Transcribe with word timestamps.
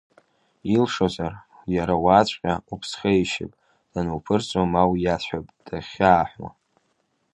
Илшозар, 0.75 1.33
иара 1.75 1.95
уаҵәҟьа 2.03 2.53
уԥсхеишьып, 2.73 3.51
дануԥырҵуа 3.91 4.71
ма 4.73 4.83
уиацәҳап, 4.91 5.45
даахьаҳәуа. 5.65 6.49